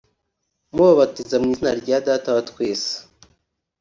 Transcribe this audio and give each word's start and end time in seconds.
mubabatiza 0.73 1.35
mu 1.41 1.47
izina 1.53 1.71
rya 1.81 1.97
Data 2.07 2.27
wa 2.35 2.41
twese 2.49 2.91